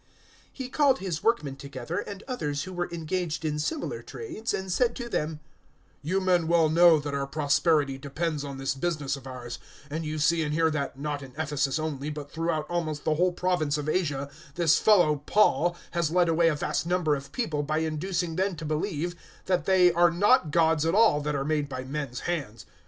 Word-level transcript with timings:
019:025 0.01 0.07
He 0.53 0.69
called 0.69 0.97
his 0.97 1.21
workmen 1.23 1.55
together, 1.55 1.99
and 1.99 2.23
others 2.27 2.63
who 2.63 2.73
were 2.73 2.89
engaged 2.91 3.45
in 3.45 3.59
similar 3.59 4.01
trades, 4.01 4.51
and 4.51 4.71
said 4.71 4.95
to 4.95 5.07
them, 5.07 5.41
"You 6.01 6.19
men 6.19 6.47
well 6.47 6.69
know 6.69 6.97
that 6.97 7.13
our 7.13 7.27
prosperity 7.27 7.99
depends 7.99 8.43
on 8.43 8.57
this 8.57 8.73
business 8.73 9.15
of 9.15 9.27
ours; 9.27 9.59
019:026 9.91 9.91
and 9.95 10.05
you 10.05 10.17
see 10.17 10.41
and 10.41 10.53
hear 10.55 10.71
that, 10.71 10.97
not 10.97 11.21
in 11.21 11.33
Ephesus 11.37 11.77
only 11.77 12.09
but 12.09 12.31
throughout 12.31 12.67
almost 12.67 13.03
the 13.05 13.13
whole 13.13 13.31
province 13.31 13.77
of 13.77 13.87
Asia, 13.87 14.27
this 14.55 14.79
fellow 14.79 15.21
Paul 15.27 15.75
has 15.91 16.09
led 16.09 16.29
away 16.29 16.47
a 16.47 16.55
vast 16.55 16.87
number 16.87 17.13
of 17.15 17.31
people 17.31 17.61
by 17.61 17.77
inducing 17.77 18.37
them 18.37 18.55
to 18.55 18.65
believe 18.65 19.15
that 19.45 19.65
they 19.67 19.93
are 19.93 20.09
not 20.09 20.49
gods 20.49 20.83
at 20.83 20.95
all 20.95 21.21
that 21.21 21.35
are 21.35 21.45
made 21.45 21.69
by 21.69 21.83
men's 21.83 22.21
hands. 22.21 22.65